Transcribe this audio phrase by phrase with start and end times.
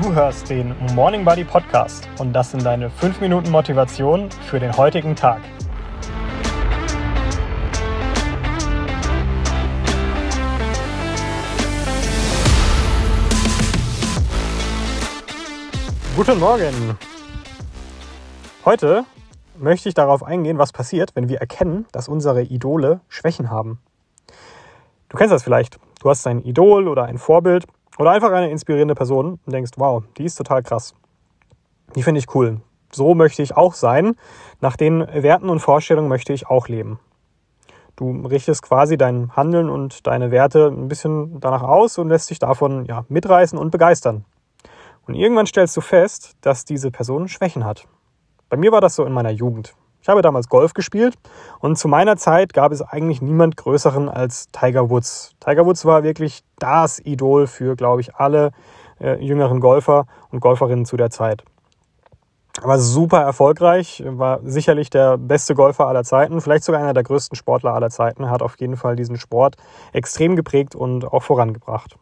[0.00, 4.74] Du hörst den Morning Buddy Podcast und das sind deine 5 Minuten Motivation für den
[4.76, 5.42] heutigen Tag.
[16.16, 16.96] Guten Morgen!
[18.64, 19.04] Heute
[19.58, 23.78] möchte ich darauf eingehen, was passiert, wenn wir erkennen, dass unsere Idole Schwächen haben.
[25.10, 25.78] Du kennst das vielleicht.
[26.00, 27.66] Du hast ein Idol oder ein Vorbild
[27.98, 30.94] oder einfach eine inspirierende Person und denkst, wow, die ist total krass.
[31.94, 32.60] Die finde ich cool.
[32.90, 34.16] So möchte ich auch sein.
[34.60, 36.98] Nach den Werten und Vorstellungen möchte ich auch leben.
[37.96, 42.38] Du richtest quasi dein Handeln und deine Werte ein bisschen danach aus und lässt dich
[42.38, 44.24] davon ja, mitreißen und begeistern.
[45.06, 47.86] Und irgendwann stellst du fest, dass diese Person Schwächen hat.
[48.48, 49.74] Bei mir war das so in meiner Jugend.
[50.02, 51.14] Ich habe damals Golf gespielt
[51.60, 55.30] und zu meiner Zeit gab es eigentlich niemand Größeren als Tiger Woods.
[55.38, 58.50] Tiger Woods war wirklich das Idol für, glaube ich, alle
[59.00, 61.44] äh, jüngeren Golfer und Golferinnen zu der Zeit.
[62.60, 67.36] War super erfolgreich, war sicherlich der beste Golfer aller Zeiten, vielleicht sogar einer der größten
[67.36, 69.56] Sportler aller Zeiten, hat auf jeden Fall diesen Sport
[69.92, 71.96] extrem geprägt und auch vorangebracht.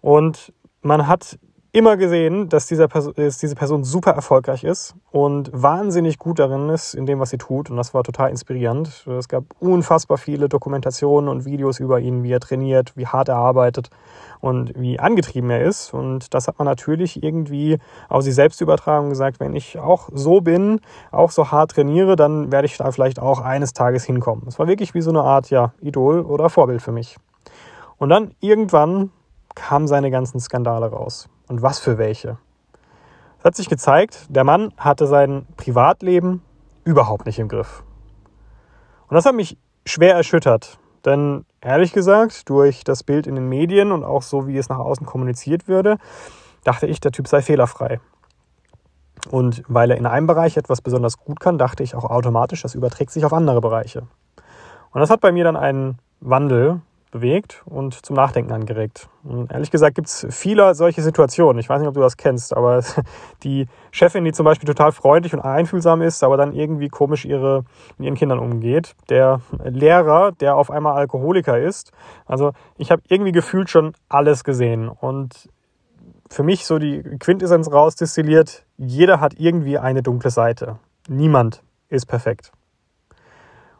[0.00, 1.38] Und man hat
[1.74, 6.68] immer gesehen, dass, dieser Person, dass diese Person super erfolgreich ist und wahnsinnig gut darin
[6.68, 7.68] ist, in dem, was sie tut.
[7.68, 9.04] Und das war total inspirierend.
[9.08, 13.38] Es gab unfassbar viele Dokumentationen und Videos über ihn, wie er trainiert, wie hart er
[13.38, 13.90] arbeitet
[14.40, 15.92] und wie angetrieben er ist.
[15.92, 20.10] Und das hat man natürlich irgendwie auf sich selbst übertragen und gesagt, wenn ich auch
[20.12, 20.80] so bin,
[21.10, 24.44] auch so hart trainiere, dann werde ich da vielleicht auch eines Tages hinkommen.
[24.46, 27.16] Es war wirklich wie so eine Art, ja, Idol oder Vorbild für mich.
[27.98, 29.10] Und dann irgendwann
[29.56, 31.28] kamen seine ganzen Skandale raus.
[31.48, 32.38] Und was für welche.
[33.38, 36.42] Es hat sich gezeigt, der Mann hatte sein Privatleben
[36.84, 37.82] überhaupt nicht im Griff.
[39.08, 40.78] Und das hat mich schwer erschüttert.
[41.04, 44.78] Denn ehrlich gesagt, durch das Bild in den Medien und auch so, wie es nach
[44.78, 45.98] außen kommuniziert würde,
[46.64, 48.00] dachte ich, der Typ sei fehlerfrei.
[49.30, 52.74] Und weil er in einem Bereich etwas besonders gut kann, dachte ich auch automatisch, das
[52.74, 54.06] überträgt sich auf andere Bereiche.
[54.90, 56.80] Und das hat bei mir dann einen Wandel
[57.14, 59.08] bewegt und zum Nachdenken angeregt.
[59.22, 61.60] Und ehrlich gesagt gibt es viele solche Situationen.
[61.60, 62.82] Ich weiß nicht, ob du das kennst, aber
[63.44, 67.62] die Chefin, die zum Beispiel total freundlich und einfühlsam ist, aber dann irgendwie komisch ihre,
[67.98, 68.96] mit ihren Kindern umgeht.
[69.08, 71.92] Der Lehrer, der auf einmal Alkoholiker ist.
[72.26, 74.88] Also ich habe irgendwie gefühlt schon alles gesehen.
[74.88, 75.48] Und
[76.28, 80.80] für mich so die Quintessenz rausdestilliert, jeder hat irgendwie eine dunkle Seite.
[81.08, 82.50] Niemand ist perfekt.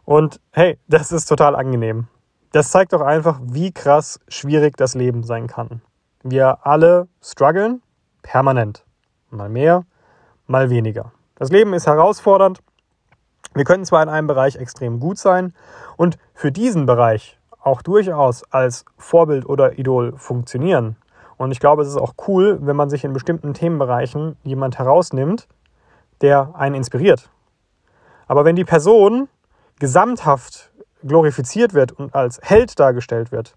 [0.04, 2.06] Und hey, das ist total angenehm.
[2.54, 5.82] Das zeigt doch einfach, wie krass schwierig das Leben sein kann.
[6.22, 7.82] Wir alle strugglen
[8.22, 8.84] permanent.
[9.28, 9.82] Mal mehr,
[10.46, 11.10] mal weniger.
[11.34, 12.60] Das Leben ist herausfordernd.
[13.54, 15.52] Wir können zwar in einem Bereich extrem gut sein
[15.96, 20.94] und für diesen Bereich auch durchaus als Vorbild oder Idol funktionieren.
[21.36, 25.48] Und ich glaube, es ist auch cool, wenn man sich in bestimmten Themenbereichen jemand herausnimmt,
[26.20, 27.30] der einen inspiriert.
[28.28, 29.28] Aber wenn die Person
[29.80, 30.70] gesamthaft
[31.06, 33.54] glorifiziert wird und als Held dargestellt wird,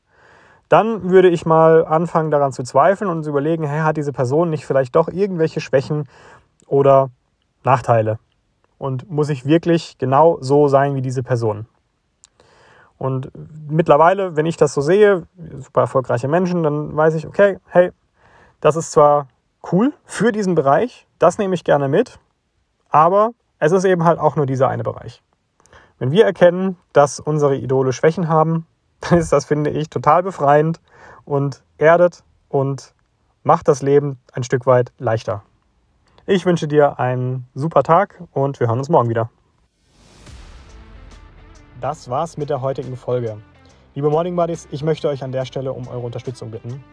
[0.70, 4.50] dann würde ich mal anfangen daran zu zweifeln und zu überlegen, hey, hat diese Person
[4.50, 6.08] nicht vielleicht doch irgendwelche Schwächen
[6.66, 7.10] oder
[7.64, 8.20] Nachteile?
[8.78, 11.66] Und muss ich wirklich genau so sein wie diese Person?
[12.98, 13.32] Und
[13.70, 17.92] mittlerweile, wenn ich das so sehe, super erfolgreiche Menschen, dann weiß ich, okay, hey,
[18.60, 19.28] das ist zwar
[19.72, 22.20] cool für diesen Bereich, das nehme ich gerne mit,
[22.90, 25.22] aber es ist eben halt auch nur dieser eine Bereich.
[26.00, 28.68] Wenn wir erkennen, dass unsere Idole Schwächen haben,
[29.02, 30.80] dann ist das, finde ich, total befreiend
[31.26, 32.94] und erdet und
[33.44, 35.44] macht das Leben ein Stück weit leichter.
[36.26, 39.30] Ich wünsche dir einen super Tag und wir hören uns morgen wieder.
[41.80, 43.38] Das war's mit der heutigen Folge.
[43.96, 46.84] Liebe Morning Buddies, ich möchte euch an der Stelle um eure Unterstützung bitten.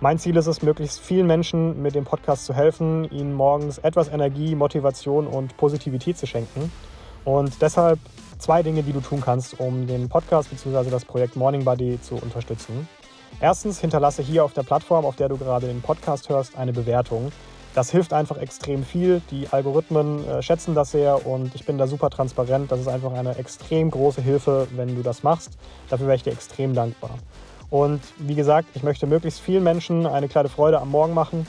[0.00, 4.08] Mein Ziel ist es, möglichst vielen Menschen mit dem Podcast zu helfen, ihnen morgens etwas
[4.08, 6.72] Energie, Motivation und Positivität zu schenken.
[7.24, 7.98] Und deshalb
[8.40, 10.90] zwei Dinge, die du tun kannst, um den Podcast bzw.
[10.90, 12.88] das Projekt Morning Buddy zu unterstützen.
[13.40, 17.30] Erstens, hinterlasse hier auf der Plattform, auf der du gerade den Podcast hörst, eine Bewertung.
[17.74, 19.22] Das hilft einfach extrem viel.
[19.30, 22.72] Die Algorithmen äh, schätzen das sehr und ich bin da super transparent.
[22.72, 25.52] Das ist einfach eine extrem große Hilfe, wenn du das machst.
[25.88, 27.12] Dafür wäre ich dir extrem dankbar.
[27.70, 31.46] Und wie gesagt, ich möchte möglichst vielen Menschen eine kleine Freude am Morgen machen.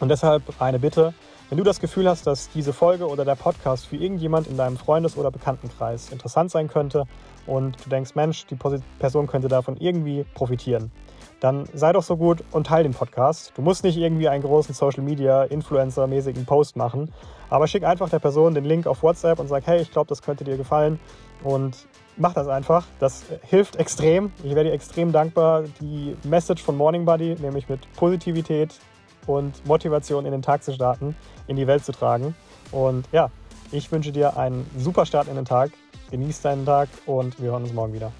[0.00, 1.14] Und deshalb eine Bitte,
[1.48, 4.76] wenn du das Gefühl hast, dass diese Folge oder der Podcast für irgendjemand in deinem
[4.76, 7.04] Freundes- oder Bekanntenkreis interessant sein könnte
[7.46, 8.56] und du denkst, Mensch, die
[8.98, 10.90] Person könnte davon irgendwie profitieren,
[11.38, 13.52] dann sei doch so gut und teile den Podcast.
[13.54, 17.12] Du musst nicht irgendwie einen großen Social Media Influencer-mäßigen Post machen,
[17.48, 20.22] aber schick einfach der Person den Link auf WhatsApp und sag, hey, ich glaube, das
[20.22, 20.98] könnte dir gefallen
[21.44, 22.86] und mach das einfach.
[22.98, 24.32] Das hilft extrem.
[24.42, 25.64] Ich werde dir extrem dankbar.
[25.80, 28.74] Die Message von Morning Buddy, nämlich mit Positivität,
[29.26, 32.34] und Motivation in den Tag zu starten, in die Welt zu tragen.
[32.70, 33.30] Und ja,
[33.72, 35.70] ich wünsche dir einen super Start in den Tag.
[36.10, 38.12] Genieß deinen Tag und wir hören uns morgen wieder.